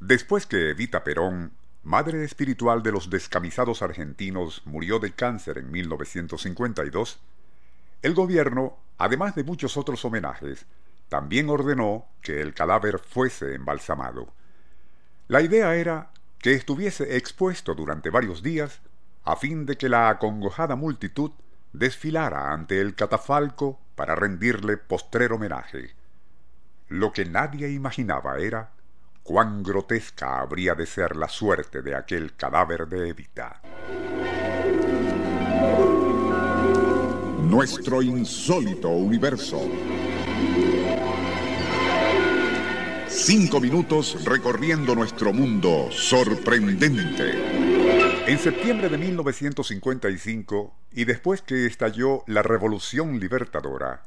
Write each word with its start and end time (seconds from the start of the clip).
Después 0.00 0.46
que 0.46 0.70
Evita 0.70 1.02
Perón, 1.02 1.52
madre 1.82 2.22
espiritual 2.22 2.84
de 2.84 2.92
los 2.92 3.10
descamisados 3.10 3.82
argentinos, 3.82 4.62
murió 4.64 5.00
de 5.00 5.12
cáncer 5.12 5.58
en 5.58 5.72
1952, 5.72 7.18
el 8.02 8.14
gobierno, 8.14 8.76
además 8.96 9.34
de 9.34 9.42
muchos 9.42 9.76
otros 9.76 10.04
homenajes, 10.04 10.66
también 11.08 11.50
ordenó 11.50 12.06
que 12.22 12.40
el 12.40 12.54
cadáver 12.54 13.00
fuese 13.00 13.54
embalsamado. 13.56 14.28
La 15.26 15.40
idea 15.40 15.74
era 15.74 16.10
que 16.38 16.52
estuviese 16.52 17.16
expuesto 17.16 17.74
durante 17.74 18.10
varios 18.10 18.42
días 18.42 18.80
a 19.24 19.34
fin 19.34 19.66
de 19.66 19.76
que 19.76 19.88
la 19.88 20.10
acongojada 20.10 20.76
multitud 20.76 21.32
desfilara 21.72 22.52
ante 22.52 22.80
el 22.80 22.94
catafalco 22.94 23.80
para 23.96 24.14
rendirle 24.14 24.76
postrer 24.76 25.32
homenaje. 25.32 25.94
Lo 26.88 27.12
que 27.12 27.24
nadie 27.24 27.70
imaginaba 27.70 28.38
era 28.38 28.70
cuán 29.28 29.62
grotesca 29.62 30.40
habría 30.40 30.74
de 30.74 30.86
ser 30.86 31.14
la 31.14 31.28
suerte 31.28 31.82
de 31.82 31.94
aquel 31.94 32.34
cadáver 32.34 32.88
de 32.88 33.10
Evita. 33.10 33.60
Nuestro 37.42 38.00
insólito 38.00 38.88
universo. 38.88 39.60
Cinco 43.06 43.60
minutos 43.60 44.24
recorriendo 44.24 44.94
nuestro 44.94 45.34
mundo 45.34 45.90
sorprendente. 45.90 48.24
En 48.26 48.38
septiembre 48.38 48.88
de 48.88 48.96
1955, 48.96 50.74
y 50.92 51.04
después 51.04 51.42
que 51.42 51.66
estalló 51.66 52.24
la 52.26 52.42
Revolución 52.42 53.20
Libertadora, 53.20 54.04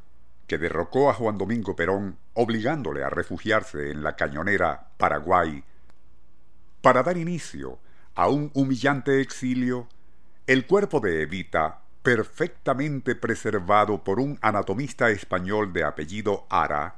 que 0.52 0.58
derrocó 0.58 1.10
a 1.10 1.14
Juan 1.14 1.38
Domingo 1.38 1.78
Perón, 1.78 2.18
obligándole 2.34 3.06
a 3.06 3.10
refugiarse 3.10 3.90
en 3.90 4.04
la 4.04 4.18
cañonera 4.18 4.90
Paraguay, 4.98 5.64
para 6.82 7.04
dar 7.04 7.16
inicio 7.16 7.80
a 8.16 8.28
un 8.28 8.52
humillante 8.54 9.22
exilio, 9.22 9.88
el 10.48 10.68
cuerpo 10.68 11.00
de 11.00 11.22
Evita, 11.22 11.80
perfectamente 12.04 13.16
preservado 13.16 14.04
por 14.04 14.20
un 14.20 14.40
anatomista 14.42 15.10
español 15.10 15.72
de 15.72 15.86
apellido 15.86 16.46
Ara, 16.50 16.96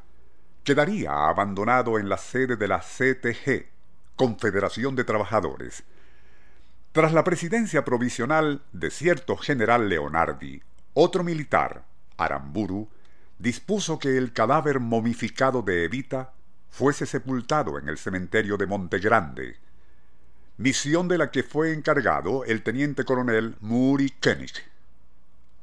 quedaría 0.64 1.12
abandonado 1.12 2.00
en 2.00 2.10
la 2.10 2.18
sede 2.18 2.56
de 2.56 2.68
la 2.68 2.80
CTG, 2.80 3.68
Confederación 4.16 4.96
de 4.96 5.04
Trabajadores. 5.04 5.84
Tras 6.92 7.14
la 7.14 7.24
presidencia 7.24 7.86
provisional 7.86 8.64
de 8.72 8.90
cierto 8.90 9.38
general 9.38 9.90
Leonardi, 9.90 10.64
otro 10.96 11.24
militar, 11.24 11.84
Aramburu, 12.18 12.90
dispuso 13.44 14.00
que 14.00 14.18
el 14.18 14.32
cadáver 14.32 14.80
momificado 14.80 15.62
de 15.64 15.84
Evita 15.84 16.32
fuese 16.70 17.06
sepultado 17.06 17.78
en 17.78 17.90
el 17.90 17.98
cementerio 17.98 18.56
de 18.56 18.66
Montegrande, 18.66 19.58
misión 20.56 21.10
de 21.10 21.18
la 21.18 21.30
que 21.30 21.44
fue 21.44 21.74
encargado 21.74 22.46
el 22.46 22.64
teniente 22.64 23.04
coronel 23.04 23.58
Muri 23.60 24.12
Koenig. 24.12 24.54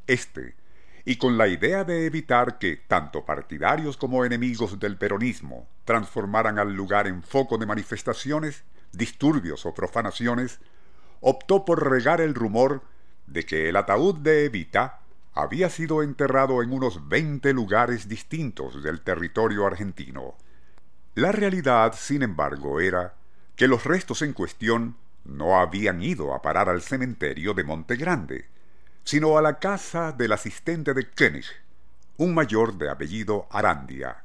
Este, 0.06 0.56
y 1.06 1.17
con 1.17 1.39
la 1.39 1.48
idea 1.48 1.84
de 1.84 2.05
evitar 2.05 2.58
que 2.58 2.77
tanto 2.77 3.25
partidarios 3.25 3.97
como 3.97 4.27
enemigos 4.27 4.78
del 4.78 4.98
peronismo 4.98 5.67
transformaran 5.86 6.58
al 6.58 6.75
lugar 6.75 7.06
en 7.06 7.23
foco 7.23 7.56
de 7.56 7.64
manifestaciones, 7.64 8.62
disturbios 8.92 9.64
o 9.64 9.73
profanaciones, 9.73 10.61
optó 11.23 11.64
por 11.64 11.91
regar 11.91 12.20
el 12.20 12.34
rumor 12.34 12.83
de 13.27 13.47
que 13.47 13.70
el 13.70 13.77
ataúd 13.77 14.17
de 14.17 14.45
Evita 14.45 14.99
había 15.41 15.70
sido 15.70 16.02
enterrado 16.02 16.62
en 16.62 16.72
unos 16.72 17.08
veinte 17.08 17.52
lugares 17.52 18.08
distintos 18.08 18.83
del 18.83 19.00
territorio 19.00 19.66
argentino. 19.66 20.34
La 21.14 21.33
realidad, 21.33 21.94
sin 21.96 22.22
embargo, 22.22 22.80
era 22.80 23.14
que 23.56 23.68
los 23.68 23.84
restos 23.84 24.22
en 24.22 24.33
cuestión 24.33 24.96
no 25.24 25.58
habían 25.58 26.02
ido 26.02 26.34
a 26.34 26.42
parar 26.42 26.68
al 26.68 26.83
cementerio 26.83 27.55
de 27.55 27.64
Monte 27.64 27.96
Grande, 27.96 28.46
sino 29.05 29.36
a 29.36 29.42
la 29.42 29.58
casa 29.58 30.12
del 30.12 30.33
asistente 30.33 30.95
de 30.95 31.11
Koenig, 31.11 31.46
un 32.17 32.34
mayor 32.34 32.78
de 32.78 32.90
apellido 32.90 33.46
Arandia. 33.51 34.22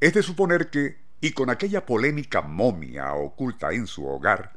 Es 0.00 0.14
de 0.14 0.22
suponer 0.22 0.70
que, 0.70 0.98
y 1.20 1.32
con 1.32 1.50
aquella 1.50 1.86
polémica 1.86 2.42
momia 2.42 3.14
oculta 3.14 3.72
en 3.72 3.86
su 3.86 4.06
hogar, 4.06 4.52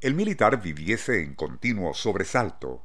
el 0.00 0.14
militar 0.14 0.62
viviese 0.62 1.22
en 1.22 1.34
continuo 1.34 1.94
sobresalto, 1.94 2.82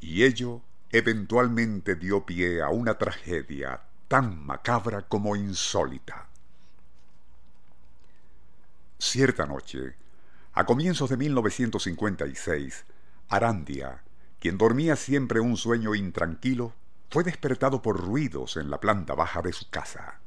y 0.00 0.24
ello 0.24 0.62
eventualmente 0.92 1.94
dio 1.94 2.26
pie 2.26 2.62
a 2.62 2.70
una 2.70 2.98
tragedia 2.98 3.80
tan 4.08 4.44
macabra 4.44 5.02
como 5.02 5.36
insólita. 5.36 6.28
Cierta 8.98 9.46
noche, 9.46 9.96
a 10.52 10.66
comienzos 10.66 11.08
de 11.10 11.16
1956, 11.16 12.84
Arandia, 13.28 14.02
quien 14.40 14.58
dormía 14.58 14.96
siempre 14.96 15.38
un 15.38 15.56
sueño 15.56 15.94
intranquilo, 15.94 16.74
fue 17.08 17.22
despertado 17.22 17.82
por 17.82 18.00
ruidos 18.00 18.56
en 18.56 18.68
la 18.68 18.80
planta 18.80 19.14
baja 19.14 19.42
de 19.42 19.52
su 19.52 19.70
casa. 19.70 20.18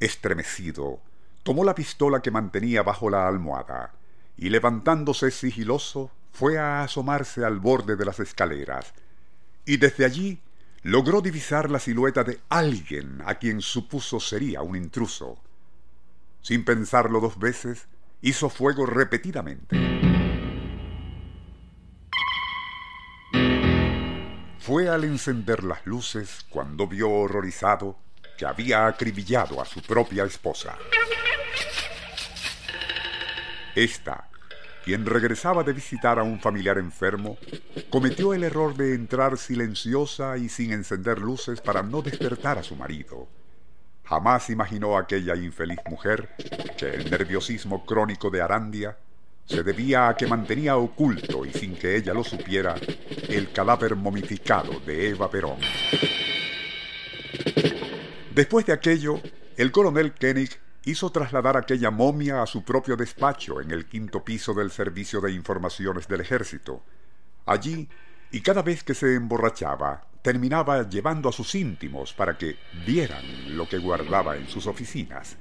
Estremecido, 0.00 1.00
tomó 1.42 1.64
la 1.64 1.74
pistola 1.74 2.20
que 2.20 2.30
mantenía 2.30 2.82
bajo 2.82 3.10
la 3.10 3.28
almohada 3.28 3.92
y 4.38 4.48
levantándose 4.48 5.30
sigiloso 5.30 6.10
fue 6.32 6.58
a 6.58 6.82
asomarse 6.82 7.44
al 7.44 7.58
borde 7.60 7.96
de 7.96 8.04
las 8.04 8.20
escaleras 8.20 8.94
y 9.68 9.76
desde 9.76 10.06
allí 10.06 10.40
logró 10.82 11.20
divisar 11.20 11.70
la 11.70 11.78
silueta 11.78 12.24
de 12.24 12.40
alguien 12.48 13.22
a 13.26 13.34
quien 13.34 13.60
supuso 13.60 14.18
sería 14.18 14.62
un 14.62 14.76
intruso. 14.76 15.38
Sin 16.40 16.64
pensarlo 16.64 17.20
dos 17.20 17.38
veces, 17.38 17.86
hizo 18.22 18.48
fuego 18.48 18.86
repetidamente. 18.86 19.76
Fue 24.58 24.88
al 24.88 25.04
encender 25.04 25.62
las 25.64 25.84
luces 25.86 26.46
cuando 26.48 26.86
vio 26.86 27.10
horrorizado 27.10 27.98
que 28.38 28.46
había 28.46 28.86
acribillado 28.86 29.60
a 29.60 29.66
su 29.66 29.82
propia 29.82 30.24
esposa. 30.24 30.78
Esta, 33.74 34.30
quien 34.84 35.06
regresaba 35.06 35.62
de 35.64 35.72
visitar 35.72 36.18
a 36.18 36.22
un 36.22 36.40
familiar 36.40 36.78
enfermo, 36.78 37.38
cometió 37.90 38.34
el 38.34 38.44
error 38.44 38.76
de 38.76 38.94
entrar 38.94 39.38
silenciosa 39.38 40.38
y 40.38 40.48
sin 40.48 40.72
encender 40.72 41.18
luces 41.18 41.60
para 41.60 41.82
no 41.82 42.02
despertar 42.02 42.58
a 42.58 42.62
su 42.62 42.76
marido. 42.76 43.28
Jamás 44.04 44.48
imaginó 44.48 44.96
aquella 44.96 45.36
infeliz 45.36 45.78
mujer 45.88 46.30
que 46.78 46.94
el 46.94 47.10
nerviosismo 47.10 47.84
crónico 47.84 48.30
de 48.30 48.40
Arandia 48.40 48.96
se 49.44 49.62
debía 49.62 50.08
a 50.08 50.16
que 50.16 50.26
mantenía 50.26 50.76
oculto 50.76 51.44
y 51.44 51.52
sin 51.52 51.74
que 51.74 51.96
ella 51.96 52.14
lo 52.14 52.22
supiera 52.22 52.74
el 53.28 53.50
cadáver 53.52 53.96
momificado 53.96 54.80
de 54.80 55.10
Eva 55.10 55.30
Perón. 55.30 55.58
Después 58.34 58.66
de 58.66 58.72
aquello, 58.72 59.20
el 59.56 59.72
coronel 59.72 60.14
Koenig 60.14 60.58
hizo 60.90 61.10
trasladar 61.10 61.56
aquella 61.56 61.90
momia 61.90 62.42
a 62.42 62.46
su 62.46 62.64
propio 62.64 62.96
despacho 62.96 63.60
en 63.60 63.70
el 63.70 63.86
quinto 63.86 64.24
piso 64.24 64.54
del 64.54 64.70
Servicio 64.70 65.20
de 65.20 65.32
Informaciones 65.32 66.08
del 66.08 66.22
Ejército. 66.22 66.82
Allí, 67.44 67.88
y 68.30 68.40
cada 68.40 68.62
vez 68.62 68.82
que 68.84 68.94
se 68.94 69.14
emborrachaba, 69.14 70.06
terminaba 70.22 70.88
llevando 70.88 71.28
a 71.28 71.32
sus 71.32 71.54
íntimos 71.54 72.14
para 72.14 72.38
que 72.38 72.56
vieran 72.86 73.22
lo 73.56 73.68
que 73.68 73.78
guardaba 73.78 74.36
en 74.36 74.48
sus 74.48 74.66
oficinas. 74.66 75.36